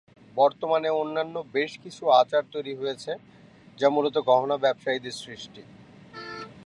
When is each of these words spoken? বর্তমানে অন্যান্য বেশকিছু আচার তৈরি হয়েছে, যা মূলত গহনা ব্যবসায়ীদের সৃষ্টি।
বর্তমানে 0.35 0.89
অন্যান্য 1.01 1.35
বেশকিছু 1.57 2.03
আচার 2.21 2.43
তৈরি 2.51 2.73
হয়েছে, 2.75 3.11
যা 3.79 3.87
মূলত 3.95 4.15
গহনা 4.29 4.57
ব্যবসায়ীদের 4.57 5.15
সৃষ্টি। 5.23 5.61